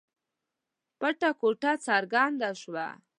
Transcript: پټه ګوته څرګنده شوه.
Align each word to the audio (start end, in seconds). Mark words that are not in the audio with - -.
پټه 0.99 1.29
ګوته 1.39 1.71
څرګنده 1.85 2.49
شوه. 2.61 2.87